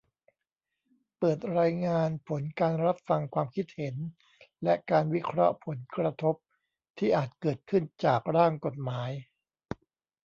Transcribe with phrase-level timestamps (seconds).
[1.17, 3.95] เปิดรายงานผลการรับฟังความคิดเห็น
[4.63, 6.35] และการวิเคราะห์ผลกระทบ
[6.97, 9.09] ที่อาจเกิดขึ้นจากร่างกฎหมาย